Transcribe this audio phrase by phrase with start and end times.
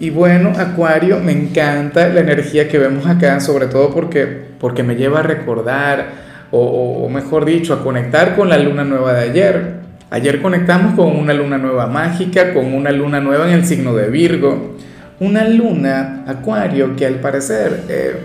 [0.00, 4.26] Y bueno, Acuario, me encanta la energía que vemos acá, sobre todo porque,
[4.58, 9.30] porque me lleva a recordar, o, mejor dicho, a conectar con la luna nueva de
[9.30, 9.74] ayer.
[10.10, 14.10] Ayer conectamos con una luna nueva mágica, con una luna nueva en el signo de
[14.10, 14.76] Virgo.
[15.20, 18.16] Una luna, Acuario, que al parecer eh,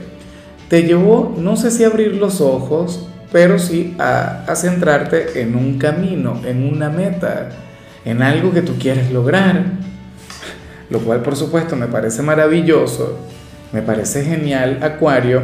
[0.69, 6.41] te llevó, no sé si abrir los ojos, pero sí a centrarte en un camino,
[6.45, 7.49] en una meta,
[8.05, 9.63] en algo que tú quieres lograr
[10.89, 13.17] lo cual por supuesto me parece maravilloso,
[13.71, 15.41] me parece genial, Acuario,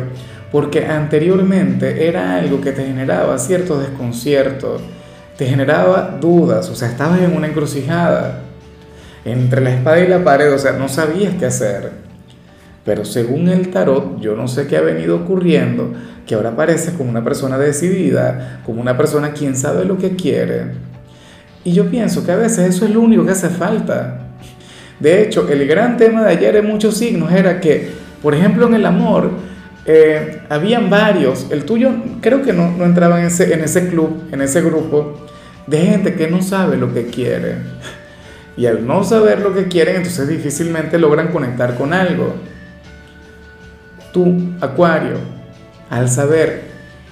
[0.52, 4.78] porque anteriormente era algo que te generaba cierto desconcierto,
[5.38, 8.42] te generaba dudas, o sea, estabas en una encrucijada,
[9.25, 11.92] entre la espada y la pared, o sea, no sabías qué hacer.
[12.86, 15.92] Pero según el tarot, yo no sé qué ha venido ocurriendo,
[16.27, 20.73] que ahora pareces como una persona decidida, como una persona quien sabe lo que quiere.
[21.64, 24.25] Y yo pienso que a veces eso es lo único que hace falta.
[25.00, 27.90] De hecho, el gran tema de ayer en muchos signos era que,
[28.22, 29.32] por ejemplo, en el amor,
[29.86, 34.23] eh, habían varios, el tuyo creo que no, no entraba en ese, en ese club,
[34.32, 35.28] en ese grupo,
[35.68, 37.58] de gente que no sabe lo que quiere.
[38.58, 42.36] Y al no saber lo que quieren, entonces difícilmente logran conectar con algo.
[44.14, 45.18] Tú, Acuario,
[45.90, 46.64] al saber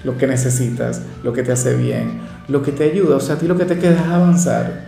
[0.04, 3.38] lo que necesitas, lo que te hace bien, lo que te ayuda, o sea, a
[3.38, 4.84] ti lo que te queda es avanzar,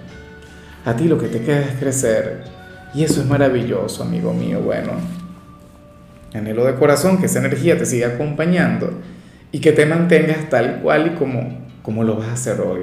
[0.85, 2.45] a ti lo que te queda es crecer,
[2.95, 4.61] y eso es maravilloso, amigo mío.
[4.61, 4.92] Bueno,
[6.34, 8.91] anhelo de corazón que esa energía te siga acompañando
[9.53, 12.83] y que te mantengas tal cual y como, como lo vas a hacer hoy.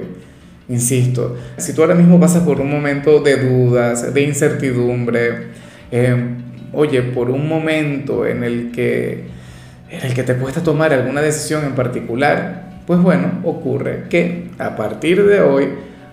[0.68, 5.48] Insisto, si tú ahora mismo pasas por un momento de dudas, de incertidumbre,
[5.90, 6.36] em,
[6.72, 9.24] oye, por un momento en el que,
[9.90, 14.74] en el que te cuesta tomar alguna decisión en particular, pues bueno, ocurre que a
[14.74, 15.68] partir de hoy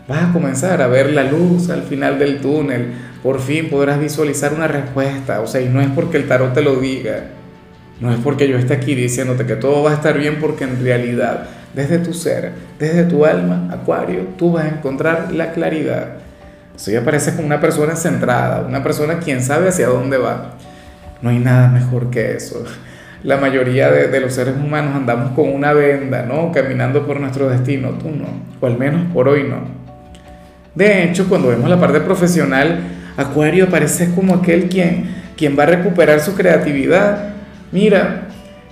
[0.07, 2.87] vas a comenzar a ver la luz al final del túnel,
[3.23, 6.61] por fin podrás visualizar una respuesta, o sea, y no es porque el tarot te
[6.61, 7.25] lo diga,
[7.99, 10.83] no es porque yo esté aquí diciéndote que todo va a estar bien, porque en
[10.83, 11.43] realidad,
[11.75, 16.13] desde tu ser, desde tu alma, Acuario, tú vas a encontrar la claridad.
[16.75, 20.55] Sea, apareces como una persona centrada, una persona quien sabe hacia dónde va.
[21.21, 22.63] No hay nada mejor que eso.
[23.23, 26.51] La mayoría de, de los seres humanos andamos con una venda, ¿no?
[26.51, 28.25] Caminando por nuestro destino, tú no,
[28.59, 29.59] o al menos por hoy no.
[30.73, 32.79] De hecho, cuando vemos la parte profesional,
[33.21, 35.05] Acuario parece como aquel quien,
[35.37, 37.29] quien va a recuperar su creatividad.
[37.71, 38.27] Mira,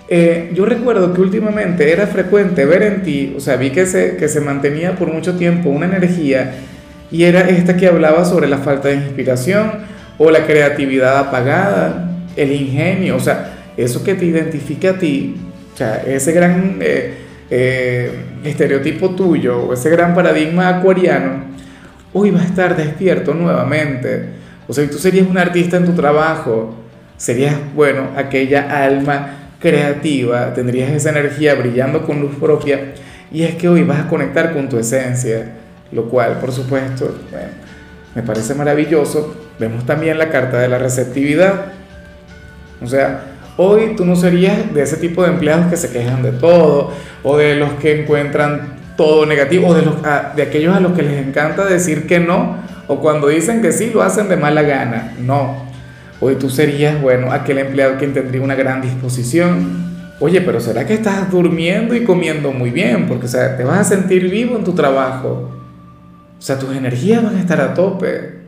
[0.09, 4.17] eh, yo recuerdo que últimamente era frecuente ver en ti, o sea, vi que se,
[4.17, 6.51] que se mantenía por mucho tiempo una energía
[7.11, 9.71] y era esta que hablaba sobre la falta de inspiración
[10.17, 15.35] o la creatividad apagada, el ingenio, o sea, eso que te identifica a ti,
[15.73, 17.13] o sea, ese gran eh,
[17.49, 18.11] eh,
[18.43, 21.48] estereotipo tuyo o ese gran paradigma acuariano,
[22.13, 24.25] hoy va a estar despierto nuevamente.
[24.67, 26.75] O sea, tú serías un artista en tu trabajo,
[27.17, 32.93] serías, bueno, aquella alma creativa, tendrías esa energía brillando con luz propia
[33.31, 35.51] y es que hoy vas a conectar con tu esencia,
[35.91, 37.15] lo cual, por supuesto,
[38.15, 39.35] me parece maravilloso.
[39.59, 41.65] Vemos también la carta de la receptividad.
[42.81, 43.21] O sea,
[43.57, 46.91] hoy tú no serías de ese tipo de empleados que se quejan de todo
[47.23, 49.95] o de los que encuentran todo negativo, o de, los,
[50.35, 53.91] de aquellos a los que les encanta decir que no, o cuando dicen que sí,
[53.93, 55.13] lo hacen de mala gana.
[55.21, 55.63] No.
[56.19, 59.87] Hoy tú serías, bueno, aquel empleado quien tendría una gran disposición.
[60.19, 63.07] Oye, pero ¿será que estás durmiendo y comiendo muy bien?
[63.07, 65.49] Porque, o sea, te vas a sentir vivo en tu trabajo.
[66.37, 68.39] O sea, tus energías van a estar a tope.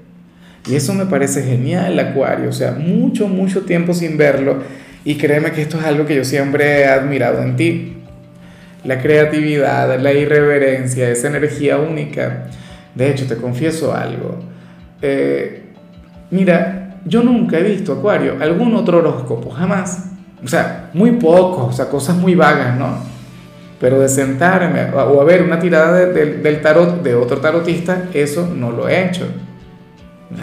[0.68, 2.50] Y eso me parece genial, Acuario.
[2.50, 4.58] O sea, mucho, mucho tiempo sin verlo.
[5.06, 8.01] Y créeme que esto es algo que yo siempre he admirado en ti
[8.84, 12.48] la creatividad, la irreverencia, esa energía única.
[12.96, 14.40] De hecho, te confieso algo.
[15.02, 15.64] Eh,
[16.30, 20.12] mira, yo nunca he visto, Acuario, algún otro horóscopo, jamás.
[20.44, 22.98] O sea, muy poco, o sea, cosas muy vagas, ¿no?
[23.80, 28.72] Pero de sentarme o a ver una tirada del tarot de otro tarotista, eso no
[28.72, 29.26] lo he hecho.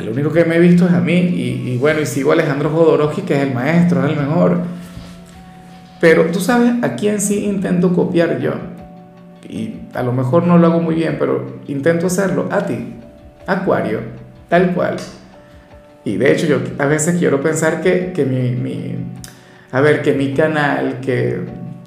[0.05, 3.23] Lo único que me he visto es a mí y, bueno, y sigo Alejandro Jodorowsky,
[3.23, 4.61] que es el maestro, es el mejor.
[6.01, 8.53] Pero tú sabes a quién sí intento copiar yo.
[9.49, 12.95] Y a lo mejor no lo hago muy bien, pero intento hacerlo a ti,
[13.47, 14.01] Acuario,
[14.49, 14.97] tal cual.
[16.05, 18.95] Y de hecho yo a veces quiero pensar que, que mi,
[19.73, 21.41] a ver, que mi canal, que,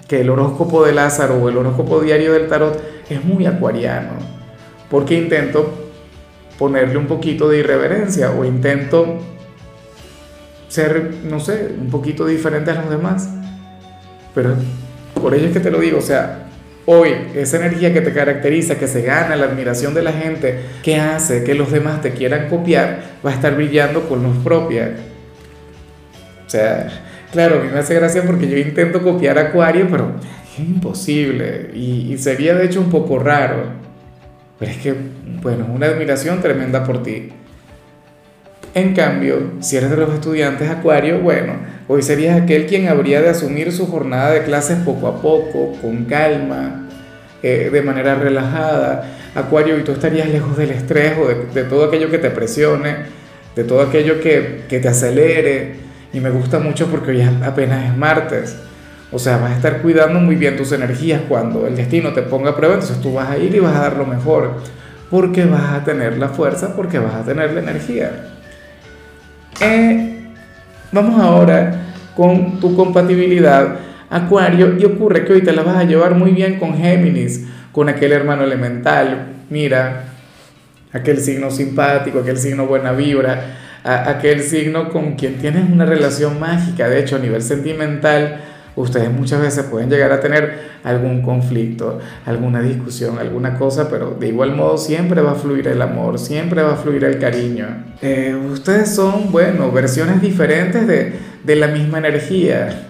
[0.07, 4.13] que el horóscopo de Lázaro o el horóscopo diario del tarot es muy acuariano,
[4.89, 5.89] porque intento
[6.57, 9.17] ponerle un poquito de irreverencia o intento
[10.67, 13.29] ser, no sé, un poquito diferente a los demás.
[14.33, 14.55] Pero
[15.21, 16.47] por ello es que te lo digo, o sea,
[16.85, 20.97] hoy esa energía que te caracteriza, que se gana la admiración de la gente, que
[20.97, 24.95] hace que los demás te quieran copiar, va a estar brillando con luz propia.
[26.45, 26.87] O sea,
[27.31, 30.13] claro, a mí me hace gracia porque yo intento copiar Acuario, pero
[30.51, 33.79] es imposible y, y sería de hecho un poco raro.
[34.59, 34.93] Pero es que,
[35.41, 37.29] bueno, una admiración tremenda por ti.
[38.73, 41.53] En cambio, si eres de los estudiantes Acuario, bueno,
[41.91, 46.05] hoy serías aquel quien habría de asumir su jornada de clases poco a poco, con
[46.05, 46.87] calma,
[47.43, 49.17] eh, de manera relajada.
[49.35, 52.95] Acuario, y tú estarías lejos del estrés o de, todo aquello que te presione,
[53.57, 55.75] de todo aquello que, que te acelere.
[56.13, 58.55] Y me gusta mucho porque hoy apenas es martes.
[59.11, 62.51] O sea, vas a estar cuidando muy bien tus energías cuando el destino te ponga
[62.51, 64.61] a prueba, entonces tú vas a ir y vas a dar lo mejor,
[65.09, 68.11] porque vas a tener la fuerza, porque vas a tener la energía.
[69.59, 70.20] Eh,
[70.91, 71.73] vamos ahora
[72.15, 73.79] con tu compatibilidad
[74.11, 77.87] Acuario y ocurre que hoy te la vas a llevar muy bien con Géminis, con
[77.87, 80.03] aquel hermano elemental, mira,
[80.91, 83.55] aquel signo simpático, aquel signo buena vibra,
[83.85, 88.41] aquel signo con quien tienes una relación mágica, de hecho a nivel sentimental
[88.75, 94.27] ustedes muchas veces pueden llegar a tener algún conflicto, alguna discusión, alguna cosa, pero de
[94.27, 97.67] igual modo siempre va a fluir el amor, siempre va a fluir el cariño.
[98.01, 101.13] Eh, ustedes son, bueno, versiones diferentes de,
[101.43, 102.87] de la misma energía.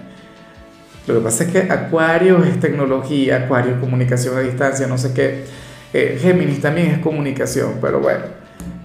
[1.08, 5.44] Lo que pasa es que Acuario es tecnología, Acuario comunicación a distancia, no sé qué.
[5.94, 8.24] Eh, Géminis también es comunicación, pero bueno,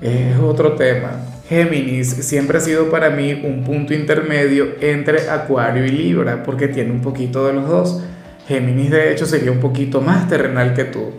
[0.00, 1.20] es otro tema.
[1.48, 6.90] Géminis siempre ha sido para mí un punto intermedio entre Acuario y Libra, porque tiene
[6.90, 8.02] un poquito de los dos.
[8.48, 11.12] Géminis de hecho sería un poquito más terrenal que tú.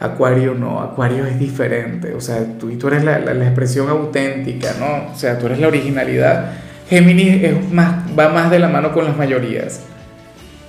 [0.00, 5.12] Acuario no, Acuario es diferente, o sea, tú, tú eres la, la, expresión auténtica, ¿no?
[5.12, 6.52] O sea, tú eres la originalidad.
[6.88, 9.80] Géminis es más, va más de la mano con las mayorías.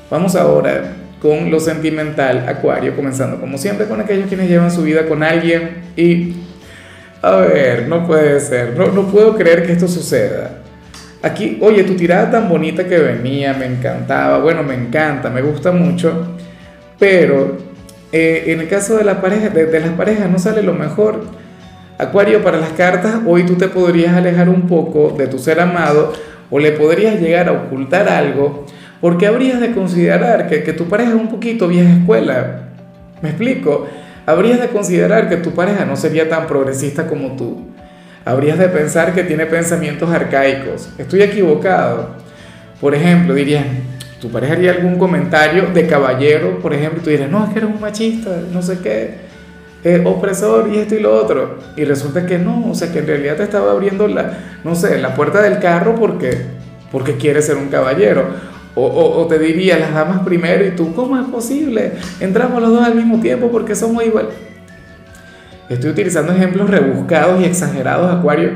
[0.09, 5.07] Vamos ahora con lo sentimental, Acuario, comenzando como siempre con aquellos quienes llevan su vida
[5.07, 6.35] con alguien y
[7.21, 10.61] a ver, no puede ser, no, no puedo creer que esto suceda.
[11.23, 15.71] Aquí, oye, tu tirada tan bonita que venía, me encantaba, bueno, me encanta, me gusta
[15.71, 16.35] mucho,
[16.99, 17.57] pero
[18.11, 21.25] eh, en el caso de, la pareja, de, las parejas no sale lo mejor.
[21.97, 26.13] Acuario, para las cartas, hoy tú te podrías alejar un poco de tu ser amado
[26.51, 28.65] o le podrías llegar a ocultar algo
[29.01, 32.69] porque habrías de considerar que, que tu pareja es un poquito vieja escuela.
[33.21, 33.87] ¿Me explico?
[34.27, 37.65] Habrías de considerar que tu pareja no sería tan progresista como tú.
[38.25, 40.89] Habrías de pensar que tiene pensamientos arcaicos.
[40.97, 42.09] Estoy equivocado.
[42.81, 43.65] Por ejemplo, dirías,
[44.19, 47.71] tu pareja haría algún comentario de caballero, por ejemplo, tú dirías, no, es que eres
[47.73, 49.15] un machista, no sé qué,
[49.83, 51.59] eh, opresor y esto y lo otro.
[51.77, 54.97] Y resulta que no, o sea, que en realidad te estaba abriendo la, no sé,
[54.99, 56.37] la puerta del carro porque,
[56.91, 58.25] porque quieres ser un caballero.
[58.75, 61.93] O, te diría las damas primero y tú, ¿cómo es posible?
[62.19, 64.29] Entramos los dos al mismo tiempo porque somos igual.
[65.67, 68.51] Estoy utilizando ejemplos rebuscados y exagerados, Acuario,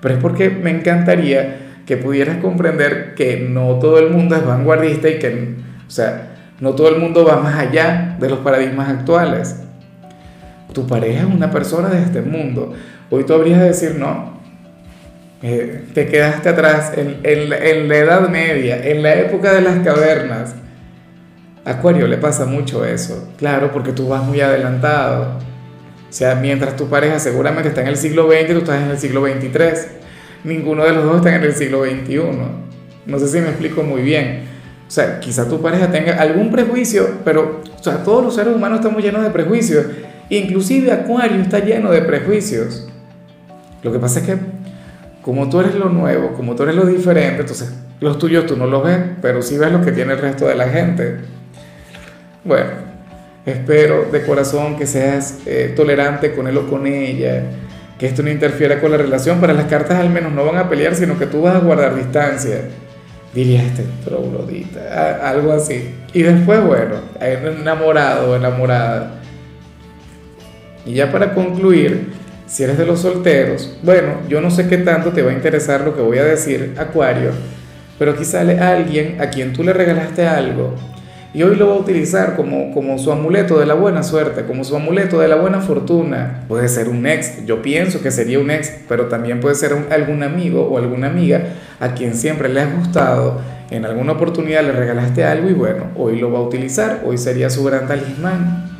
[0.00, 1.56] pero es porque me encantaría
[1.86, 5.56] que pudieras comprender que no todo el mundo es vanguardista y que,
[5.86, 9.60] o sea, no todo el mundo va más allá de los paradigmas actuales.
[10.72, 12.72] Tu pareja es una persona de este mundo.
[13.10, 14.33] Hoy tú habrías de decir, no,
[15.46, 19.78] eh, te quedaste atrás en, en, en, la Edad Media, en la época de las
[19.84, 20.54] cavernas.
[21.66, 25.36] Acuario le pasa mucho eso, claro, porque tú vas muy adelantado.
[25.36, 28.98] O sea, mientras tu pareja seguramente está en el siglo XX, tú estás en el
[28.98, 29.50] siglo XXIII.
[30.44, 32.20] Ninguno de los dos está en el siglo XXI.
[33.04, 34.44] No sé si me explico muy bien.
[34.88, 38.78] O sea, quizá tu pareja tenga algún prejuicio, pero o sea, todos los seres humanos
[38.78, 39.88] estamos llenos de prejuicios.
[40.30, 42.88] Inclusive Acuario está lleno de prejuicios.
[43.82, 44.63] Lo que pasa es que
[45.24, 48.66] como tú eres lo nuevo, como tú eres lo diferente, entonces los tuyos tú no
[48.66, 51.16] los ves, pero sí ves lo que tiene el resto de la gente.
[52.44, 52.70] Bueno,
[53.46, 57.42] espero de corazón que seas eh, tolerante con él o con ella,
[57.98, 59.40] que esto no interfiera con la relación.
[59.40, 61.96] Para las cartas al menos no van a pelear, sino que tú vas a guardar
[61.96, 62.58] distancia.
[63.32, 65.94] Diría este troglodita, algo así.
[66.12, 69.22] Y después, bueno, enamorado enamorada.
[70.84, 72.12] Y ya para concluir,
[72.46, 75.82] si eres de los solteros, bueno, yo no sé qué tanto te va a interesar
[75.82, 77.30] lo que voy a decir, Acuario,
[77.98, 80.74] pero quizá alguien a quien tú le regalaste algo
[81.32, 84.62] y hoy lo va a utilizar como, como su amuleto de la buena suerte, como
[84.62, 86.44] su amuleto de la buena fortuna.
[86.46, 90.22] Puede ser un ex, yo pienso que sería un ex, pero también puede ser algún
[90.22, 91.42] amigo o alguna amiga
[91.80, 96.18] a quien siempre le has gustado en alguna oportunidad le regalaste algo y bueno, hoy
[96.18, 98.70] lo va a utilizar, hoy sería su gran talismán.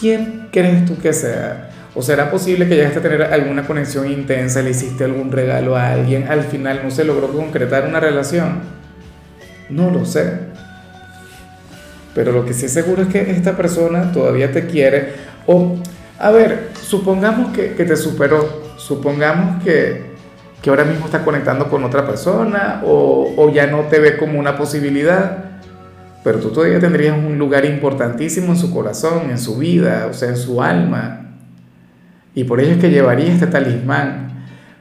[0.00, 1.71] ¿Quién crees tú que sea?
[1.94, 5.92] ¿O será posible que llegaste a tener alguna conexión intensa, le hiciste algún regalo a
[5.92, 8.60] alguien, al final no se logró concretar una relación?
[9.68, 10.52] No lo sé.
[12.14, 15.12] Pero lo que sí es seguro es que esta persona todavía te quiere.
[15.46, 15.76] O,
[16.18, 20.12] a ver, supongamos que, te superó, supongamos que,
[20.62, 24.38] que ahora mismo está conectando con otra persona o, o, ya no te ve como
[24.38, 25.44] una posibilidad,
[26.24, 30.28] pero tú todavía tendrías un lugar importantísimo en su corazón, en su vida, o sea,
[30.28, 31.21] en su alma.
[32.34, 34.32] Y por ello es que llevaría este talismán,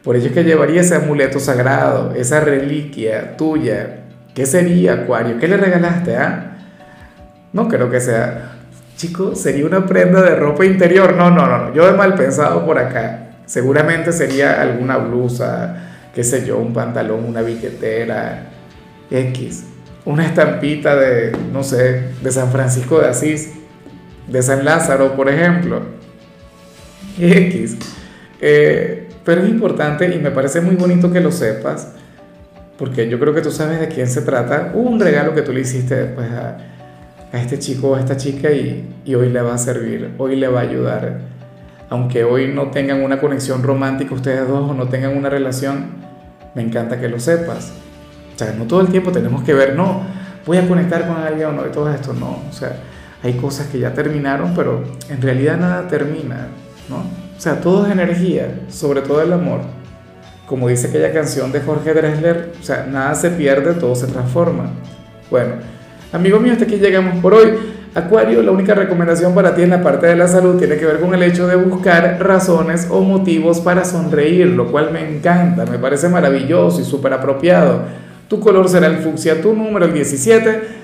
[0.03, 3.97] por ello es que llevaría ese amuleto sagrado, esa reliquia tuya.
[4.33, 5.37] ¿Qué sería, Acuario?
[5.37, 6.15] ¿Qué le regalaste?
[6.15, 6.57] Ah?
[7.53, 8.53] No creo que sea,
[8.95, 11.15] chico, sería una prenda de ropa interior.
[11.15, 13.31] No, no, no, yo he mal pensado por acá.
[13.45, 15.75] Seguramente sería alguna blusa,
[16.15, 18.45] qué sé yo, un pantalón, una billetera,
[19.11, 19.65] X.
[20.05, 23.51] Una estampita de, no sé, de San Francisco de Asís,
[24.27, 25.81] de San Lázaro, por ejemplo.
[27.19, 27.77] X.
[28.39, 31.89] Eh, pero es importante y me parece muy bonito que lo sepas,
[32.77, 34.71] porque yo creo que tú sabes de quién se trata.
[34.73, 36.57] un regalo que tú le hiciste después a,
[37.31, 40.35] a este chico o a esta chica y, y hoy le va a servir, hoy
[40.35, 41.31] le va a ayudar
[41.91, 45.87] aunque hoy no tengan una conexión romántica ustedes dos o no tengan una relación,
[46.55, 47.73] me encanta que lo sepas.
[48.33, 50.03] O sea, no todo el tiempo tenemos que ver, no,
[50.45, 52.43] voy a conectar con alguien o no, y todo esto, no.
[52.49, 52.77] O sea,
[53.21, 56.47] hay cosas que ya terminaron, pero en realidad nada termina,
[56.91, 56.97] ¿no?
[56.97, 59.61] O sea, todo es energía, sobre todo el amor.
[60.45, 64.69] Como dice aquella canción de Jorge Drexler, o sea, nada se pierde, todo se transforma.
[65.31, 65.53] Bueno,
[66.11, 67.53] amigo mío, hasta aquí llegamos por hoy.
[67.95, 70.99] Acuario, la única recomendación para ti en la parte de la salud tiene que ver
[70.99, 75.79] con el hecho de buscar razones o motivos para sonreír, lo cual me encanta, me
[75.79, 77.81] parece maravilloso y súper apropiado.
[78.29, 80.80] Tu color será el fucsia, tu número el 17.